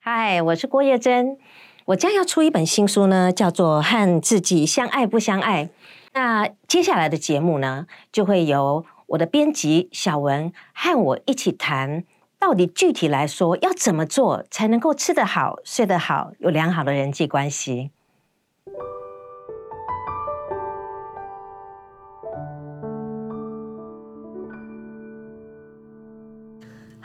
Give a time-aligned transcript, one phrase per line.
[0.00, 1.38] 嗨，我是郭叶珍，
[1.86, 5.64] 我将要出一本新书呢，叫做《和自己相爱不相爱》。
[6.12, 12.04] 那接下来的节目呢，就会由我的编辑小文和我一起谈，
[12.38, 17.90] 到底具体来说要怎么做才能够吃得好、睡得好，有良好的人际关系。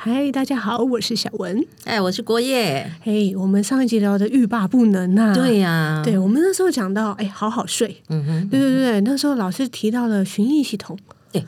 [0.06, 1.66] 嗨，大家好，我是小文。
[1.86, 2.92] 哎，我是郭叶。
[3.04, 8.04] 嘿，我们上一集聊的欲罢不能呐，对呀，对我们那时候讲到，哎，好好睡。
[8.10, 11.00] 嗯哼，对对对，那时候老师提到了循意系统。
[11.32, 11.46] 对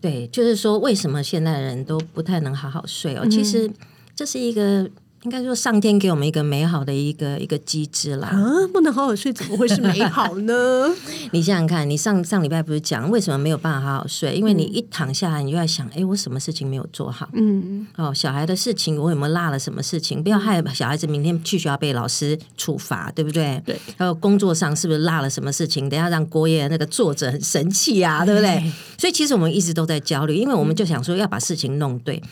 [0.00, 3.26] 对，就是说，为什么现代人都不太能好好睡哦？
[3.28, 3.70] 其实
[4.16, 4.88] 这是一个。
[5.24, 8.28] 应该说，上天给我们一个美好的一个一个机制啦。
[8.28, 8.40] 啊，
[8.72, 10.88] 不能好好睡，怎么会是美好呢？
[11.32, 14.34] 你想想看，你上上礼拜不是讲为什么没有办法好好睡？
[14.34, 17.28] 因为你一躺下来，你就在想，哎，我什么事情没有做好？
[17.34, 17.86] 嗯嗯。
[17.96, 20.22] 哦，小孩的事情，我有没有落了什么事情？
[20.22, 23.62] 不要害小孩子明天去学校被老师处罚，对不对？
[23.66, 23.78] 对。
[23.98, 25.86] 还有工作上是不是落了什么事情？
[25.90, 28.72] 等下让郭爷那个作者很生气啊， 对不对？
[28.96, 32.22] 所以其实我们一直都在焦虑，因为我们就想说要把事情弄对。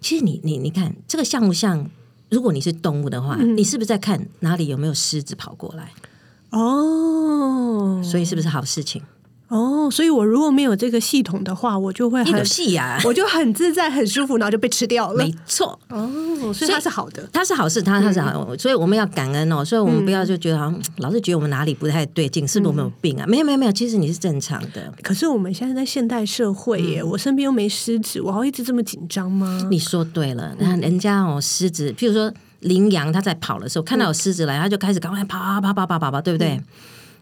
[0.00, 1.88] 其实你你你看，这个像不像？
[2.32, 5.92] 如果你是动物的话，你是不是在看哪里有没有狮子跑过来？
[6.50, 9.02] 哦，所以是不是好事情？
[9.82, 15.24] 哦，所以我如果没有这个系统的话，我就会很细呀， 我就很自在、很舒服，然后就被吃掉了。
[15.24, 16.08] 没错，哦，
[16.54, 19.64] 所以它是好的，它是好事，它它是好，所以我们要感恩哦。
[19.64, 23.26] 所以我们不要就觉得好像老是觉得我们哪里不太对劲，是不是我们有病啊？
[23.26, 24.92] 没有没有没有，其实你是正常的。
[25.02, 29.66] 可是我们现在在现代社会耶，我身边又没狮子，我要一直这么紧张吗？
[29.70, 36.60] 你说对了，那人家哦，狮子，譬如说羚羊，它在跑的时候看到有狮子来，它就开始赶快跑跑跑跑跑跑，对不对？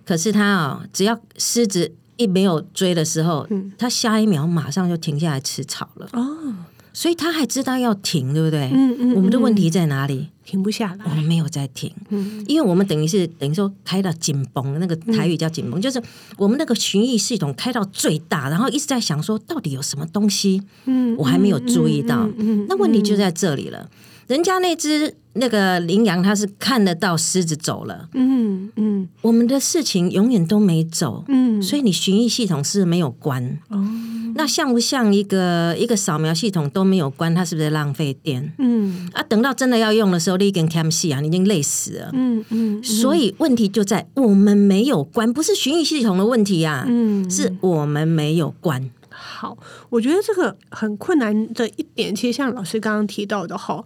[0.05, 1.92] 可是它啊，只要狮子。
[2.21, 6.09] 一没有追的时候，他下一秒马上就停下来吃草了。
[6.13, 6.55] 哦，
[6.93, 8.71] 所以他还知道要停，对不对？
[8.73, 9.15] 嗯嗯。
[9.15, 10.29] 我们的问题在哪里？
[10.45, 11.05] 停不下来。
[11.05, 16.03] 我们没有在停，嗯，因为我们等于是等于说开到紧绷，那个台语叫紧绷，就是
[16.37, 22.28] 我们那个寻意系统开到最大，然后一直在想说到底有什么东西，嗯，我还没有注意到。
[22.37, 23.89] 嗯，那问题就在这里了。
[24.31, 28.09] 人家那只那个羚羊，它是看得到狮子走了。
[28.15, 31.25] 嗯嗯，我们的事情永远都没走。
[31.27, 33.59] 嗯，所以你寻意系统是没有关。
[33.71, 33.85] 哦，
[34.37, 37.35] 那像不像一个一个扫描系统都没有关？
[37.35, 38.53] 它是不是浪费电？
[38.59, 42.11] 嗯，啊，等到真的要用的时候，你跟 cam 戏啊，你已经累死了。
[42.12, 46.85] 嗯嗯，所以问题就在我们没有关，不是寻意系统的问题啊。
[46.87, 48.89] 嗯，是我们没有关。
[49.09, 49.59] 好，
[49.89, 53.85] 我觉得这个很困难的一点，其实像老师刚刚提到的哈。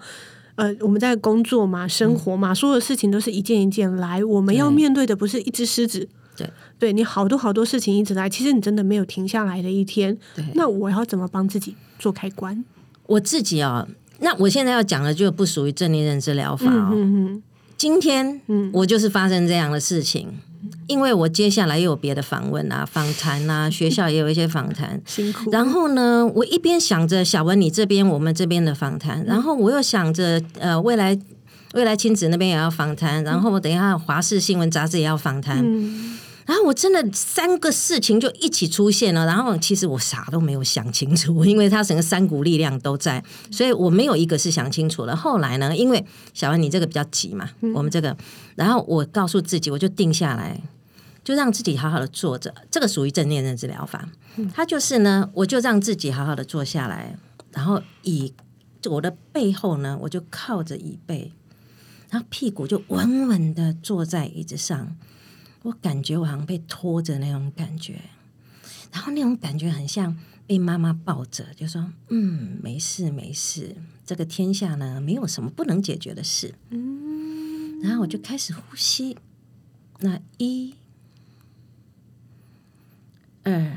[0.57, 4.25] 呃，我们在工作嘛，生活嘛，所有事情都是一件一件来。
[4.25, 6.49] 我们要面对的不是一只狮子，对，
[6.79, 8.29] 对你好多好多事情一直来。
[8.29, 10.17] 其实你真的没有停下来的一天。
[10.35, 12.65] 对，那我要怎么帮自己做开关？
[13.07, 13.87] 我自己啊，
[14.21, 16.95] 那我现在要讲的就不属于正念认知疗法哦。
[17.77, 20.29] 今天，嗯，我就是发生这样的事情。
[20.87, 25.51] 因为我接下来又有别的访问啊、访谈啊，学校也有一些访谈， 辛苦。
[25.51, 31.19] 然后呢，我一边想着小文你这边、我们这边的访谈，然后我又想着呃，未来
[31.75, 35.65] 未来亲子那边也要访谈，然后我等一下华视新闻杂志也要访谈。
[36.47, 45.17] 然后我真的三个事情就一起出现了，然后其实我啥都没有想清楚，因为他整个三股力量都在，所以我没有一个是想清楚了。
[45.17, 48.15] 后来呢，因为小文你这个比较急嘛，我们这个，
[48.57, 50.61] 然后我告诉自己，我就定下来，
[51.25, 54.09] 就让自己好好的坐着，这个属于正念认知疗法。
[54.53, 57.17] 它就是呢，我就让自己好好的坐下来，
[57.53, 58.33] 然后以
[58.91, 61.33] 我的背后呢，我就靠着椅背，
[62.11, 64.97] 然后屁股就稳稳的坐在椅子上。
[65.63, 67.99] 我感觉我好像被拖着那种感觉，
[68.93, 70.15] 然后那种感觉很像
[70.47, 73.75] 被妈妈抱着，就说：“嗯，没事没事，
[74.05, 79.17] 这个天下呢没有什么不能解决的事。”嗯，然后我就开始呼吸，
[80.01, 80.75] 那一、
[83.45, 83.73] 二、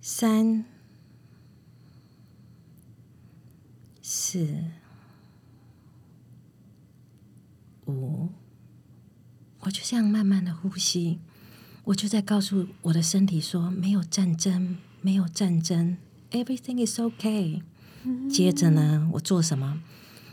[0.00, 0.64] 三、
[4.00, 4.64] 四、
[7.86, 8.28] 五。
[9.60, 11.20] 我就这样慢慢的呼吸，
[11.84, 15.96] 我就在告诉我的身体说：没有战争，没有战争
[16.32, 17.62] ，everything is okay。
[18.28, 19.80] 接着呢，我做什么？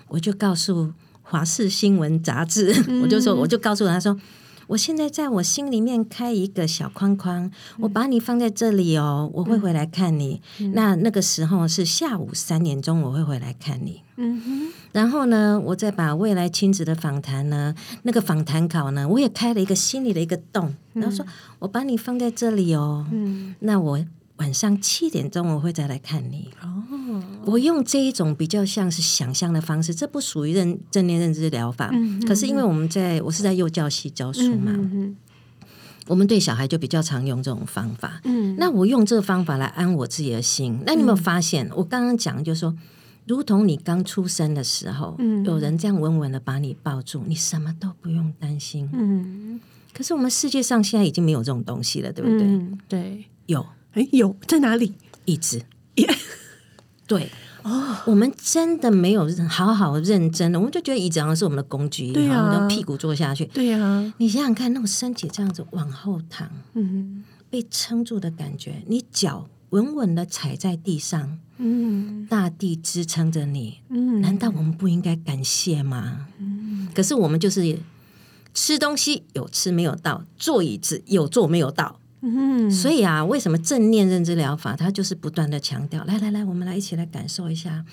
[0.08, 2.74] 我就告诉华视新闻杂志，
[3.04, 4.20] 我就说，我就告诉他说。
[4.70, 7.50] 我现在在我心里面开一个小框框，
[7.80, 10.40] 我把你放在这里哦，我会回来看你。
[10.74, 14.04] 那那个时候是下午三点钟，我会回来看你。
[14.18, 14.72] 嗯哼。
[14.92, 17.74] 然后呢，我再把未来亲子的访谈呢，
[18.04, 21.26] 那个访谈稿呢，我也开了一个心里的一个洞，然后说
[21.58, 23.08] 我把你放在这里哦。
[23.12, 23.56] 嗯。
[23.62, 24.00] 那我
[24.38, 26.48] 晚上七点钟我会再来看你。
[26.62, 26.84] 哦，
[27.46, 31.90] 我用这一种比较像是想象的方式，这不属于认正念认知疗法。
[31.94, 34.74] 嗯，可是因为我们在我是在幼教系教书嘛，
[36.08, 38.22] 我们对小孩就比较常用这种方法。
[38.24, 40.80] 嗯，那我用这个方法来安我自己的心。
[40.86, 42.76] 那你有没有发现，我刚刚讲就是说。
[43.28, 45.16] 如同你刚出生的时候，
[45.46, 48.90] 有人这样稳稳的把你抱住，你什么都不用担心。
[48.92, 49.62] 嗯，
[49.94, 52.60] 可是我们世界上现在已经没有这种东西了，对不对？
[52.88, 53.64] 对，有，
[53.94, 54.94] 哎，有在哪里？
[55.26, 55.62] 一直，
[57.10, 57.30] 对，
[57.64, 64.14] 哦，我们真的没有好好认真的，我们就觉得椅子好像是我们的工具，对啊，屁股坐下去，对呀。
[64.18, 71.40] 你想想看，那种身体这样子往后躺，嗯，被撑住的感觉，你脚稳稳的踩在地上。
[71.62, 76.28] 嗯，大地支撑着你，嗯，难道我们不应该感谢吗？
[76.40, 77.78] 嗯，可是我们就是
[78.54, 87.86] 吃东西有吃没有到，坐椅子有坐没有到，嗯，所以啊，为什么正念认知疗法它就是不断的强调，来来来，我们来一起来感受一下，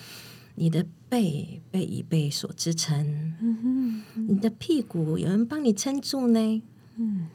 [0.56, 6.62] 你的背被椅背所支撑，嗯哼，你的屁股有人帮你撑住呢，
[6.96, 7.28] 嗯，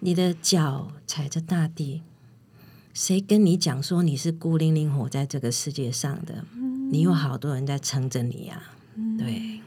[0.00, 2.02] 你的脚踩着大地。
[2.92, 6.44] 谁跟你讲说你是孤零零活在这个世界上的？
[6.92, 8.62] 你有好多人在撑着你呀！
[9.18, 9.58] 对，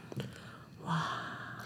[0.86, 1.04] 哇，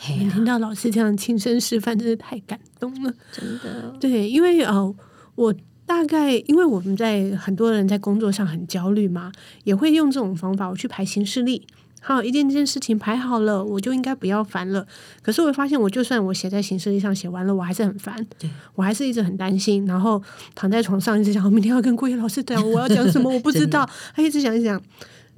[0.01, 3.95] 听到老师这样亲身示范，真是太感动了，真的。
[4.01, 4.95] 对，因为呃，
[5.37, 5.55] 我
[5.87, 9.31] 大概因为我们在很多人在工作上很焦虑嘛，
[9.63, 11.65] 也会用这种方法，我去排行事历。
[12.05, 14.85] 好，一件件事情排好了，我就应该不要烦了。
[15.23, 18.27] 可是我发现，我就算我写在行事历上写完了，我还是很烦。
[18.75, 20.21] 我还是一直很担心，然后
[20.57, 23.89] 躺在床上一直想，我明天要跟郭叶老师讲，我要讲什么，我不知道。
[24.17, 24.83] 他一直想一想。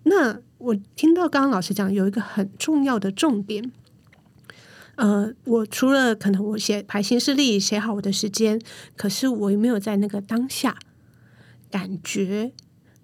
[0.04, 3.70] 那我听到刚刚老师讲有一个很重要的重点，
[4.96, 8.60] 呃，我除了可能我写排行事历写好我的时间，
[8.96, 10.76] 可是我有没有在那个当下
[11.70, 12.52] 感觉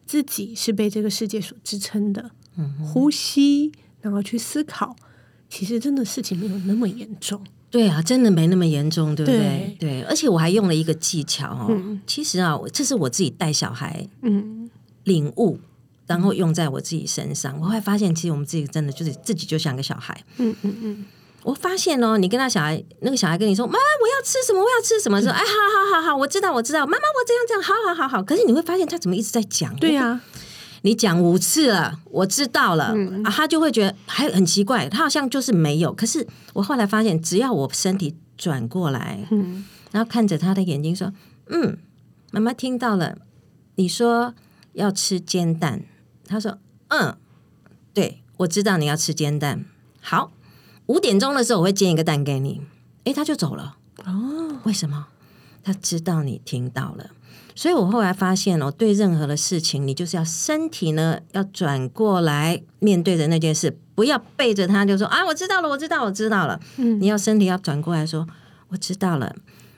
[0.07, 2.31] 自己是被这个世界所支撑的？
[2.57, 4.95] 嗯呼吸，然后去思考，
[5.49, 7.43] 其实真的事情没有那么严重。
[7.71, 9.77] 对啊，真的没那么严重，对不对？
[9.79, 11.99] 对，而且我还用了一个技巧哦。
[12.07, 14.69] 其实啊，这是我自己带小孩，嗯，
[15.05, 15.61] 领悟，
[16.07, 20.25] 然后用在我自己身上，我会发现，其实我们自己真的就是自己就像个小孩。
[20.39, 21.05] 嗯嗯嗯。
[21.43, 24.61] 我发现哦，你跟他小孩，那个小孩跟你说：“妈妈，我要吃什么？
[24.61, 29.75] 我要吃什么？”说：“哎，好好好好，我知道，我知道，妈妈，我这样这样，好好好好。”可是你会发现，他怎么一直在讲？
[29.77, 30.21] 对呀。
[30.83, 35.93] 你讲五次了，我知道了啊，他就会觉得还很奇怪，他好像就是没有。
[35.93, 41.13] 可是我后来发现，只要我身体转过来，嗯，然后看着他的眼睛说
[41.53, 41.77] ：“嗯，
[42.31, 43.19] 妈妈听到了，
[43.75, 44.35] 你说
[44.73, 45.83] 要吃煎蛋。”
[46.27, 46.57] 他说
[46.89, 47.15] ：“嗯，
[47.93, 49.67] 对，我知道你要吃煎蛋。
[50.01, 50.33] 好，
[50.91, 52.61] 五点钟的时候我会煎一个蛋给你。”
[53.05, 53.77] 诶，他就走了。
[54.05, 55.07] 哦，为什么？
[55.63, 57.11] 他知道你听到了。
[57.55, 66.59] 所以我后来发现哦，对任何的事情，你就是要身体呢要转过来面对着那件事，不要背着他就说啊，我知道了，我知道，我知道了。
[66.77, 68.27] 嗯，你要身体要转过来说，
[68.71, 69.37] 我知道了。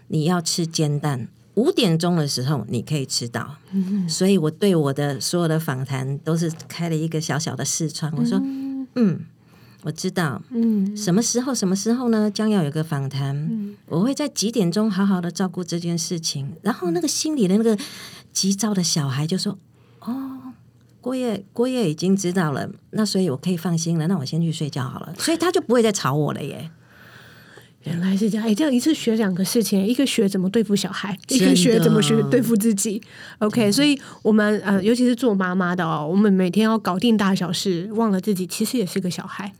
[0.08, 3.56] 你要吃煎蛋，五点钟的时候你可以吃到。
[3.72, 8.40] 嗯，所以我对我的所有的访谈都是开了一个小小的视窗，我说，
[8.94, 9.20] 嗯。
[9.84, 11.52] 我知道，嗯，什么时候？
[11.54, 12.30] 什么时候呢？
[12.30, 16.52] 将要有个访谈，嗯，我会在几点钟好好的照顾这件事情。
[16.62, 17.76] 然后那个心里的那个
[18.32, 19.58] 急躁的小孩就说
[20.00, 20.38] ：“哦，
[21.00, 24.06] 郭叶，郭叶已经知道了，那所以我可以放心了。
[24.06, 25.12] 那我先去睡觉好了。
[25.18, 26.70] ”所以他就不会再吵我了耶。
[27.82, 33.02] 原来是这样，哎，这样一次学两个事情，一个学怎么对付小孩，一个学怎么学对付自己。
[33.40, 39.52] OK，所以我们呃，尤其是做妈妈的哦，我们每天要搞定大小事，忘了自己其实也是个小孩。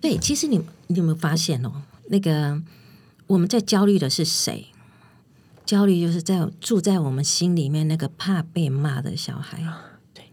[0.00, 1.72] 对，其实你你有没有发现哦？
[2.08, 2.60] 那个
[3.26, 4.66] 我们在焦虑的是谁？
[5.66, 9.62] 焦虑就是在住在我们心里面那个怕被骂的小孩。
[10.14, 10.24] 对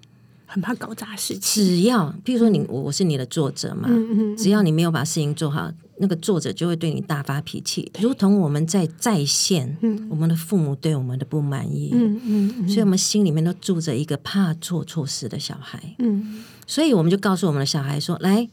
[0.46, 1.42] 很怕搞砸事情。
[1.42, 3.90] 只要，比如说你，我是你的作者嘛，
[4.38, 7.92] 只要你没有把事情做好，那个作者就会对你大发脾气。
[8.00, 9.78] 如同我们在在线，
[10.10, 15.96] 我们的父母对我们的不满意，嗯嗯，所以我们心里面都住着一个怕做错事的小孩。
[16.00, 18.48] 嗯，所以我们就告诉我们的小孩说：“来。”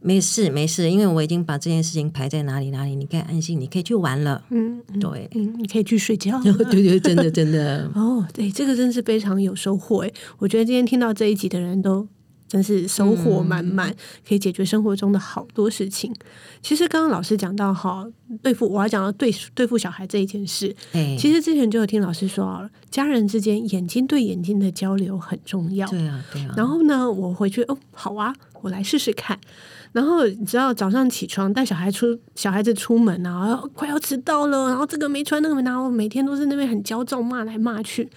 [0.00, 4.44] 没事没事，因为我已经把这件事情排在哪里哪里，你可以安心，你可以去玩了。
[4.50, 6.40] 嗯，对，嗯，你可以去睡觉。
[6.70, 7.90] 对对，真的真的。
[7.96, 10.14] 哦，对，这个真是非常有收获诶。
[10.38, 12.06] 我觉得今天听到这一集的人都
[12.46, 13.94] 真是收获满满，
[14.26, 16.14] 可以解决生活中的好多事情。
[16.62, 18.06] 其实刚刚老师讲到哈，
[18.40, 25.88] 对付我要讲到对对付小孩这一件事，哎，其实之前就有听老师说，家人之间眼睛对眼睛的交流很重要。
[25.88, 26.54] 对啊，对啊。
[26.56, 29.38] 然后呢，我回去哦，好啊，我来试试看。
[29.98, 38.08] 然后你知道早上起床带小孩出小孩子出门啊，快要迟到了，然后这个没穿那个没拿，每天都是那边很焦躁骂来骂去。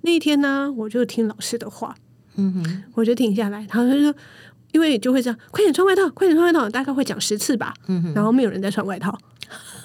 [0.00, 1.94] 那一天呢，我就听老师的话，
[2.36, 4.14] 嗯哼，我就停下来，然后他就说，
[4.72, 9.14] 因为就会这样，快点穿外套，快点穿外套，大概会讲十次吧，嗯哼，然后没有人在穿外套。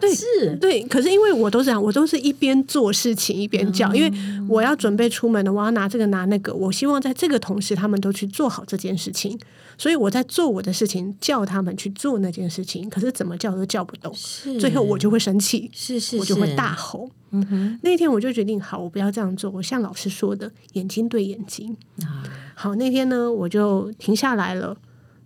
[0.00, 4.12] 对是，对，可是因为我都是这样，我都是一边做事情一边叫，因为
[4.48, 9.38] 我要准备出门了，我要拿这个拿那个，我希望在这个同时他们都去做好这件事情，
[9.76, 14.58] 所以我在做我的事情，叫他们去做那件事情，可是怎么叫都叫不动，是。
[14.60, 17.10] 最后我就会生气，是是，我就会大，吼。
[17.30, 21.76] 嗯哼，那天我就决定，好，我不要这样做，我像老师说的，眼睛对眼睛。
[22.02, 22.24] 啊，
[22.54, 24.74] 好，那天呢，我就停下来了，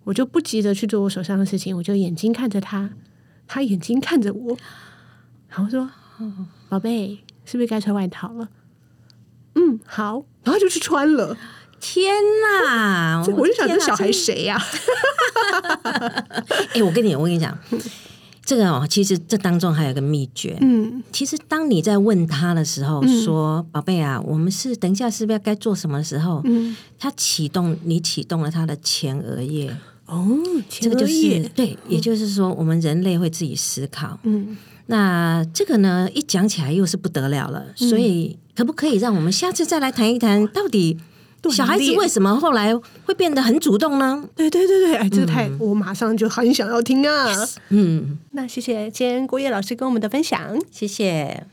[0.03, 2.91] 我就不急着去做我手上的事情，我就眼睛看着他，
[3.53, 4.57] 他眼睛看着我，
[5.51, 5.87] 然后说
[6.71, 8.49] ：“宝贝，是不是该穿外套了？”
[9.57, 11.37] 嗯，好， 然后就去穿了。
[11.79, 13.21] 天哪！
[13.27, 14.59] 这我就想，这小孩谁呀、
[16.75, 17.55] 哎、我跟你，我跟你讲，
[18.43, 20.57] 这个哦，其实这当中还有一个秘诀。
[20.63, 29.77] 嗯其实当你在问他的时候，说：“宝贝啊，我们是等一下是不是该做什么？”的时候，嗯，他启动，你启动了他的前额叶，
[30.13, 30.29] 哦，
[30.69, 34.19] 这个就是对，也就是说，我们人类会自己思考。
[34.25, 34.55] 嗯，
[34.87, 37.65] 那这个呢，一讲起来又是不得了了。
[37.75, 40.99] 所以，可不可以让我们下次再来谈一谈，到底
[41.51, 42.77] 小孩子为什么后来
[43.07, 44.23] 会变得很主动呢？
[44.37, 47.49] 对对对对，哎，这个太，我马上就很想要听啊。
[47.71, 50.61] 嗯，那谢谢今天郭叶老师跟我们的分享。
[50.71, 51.47] 谢谢。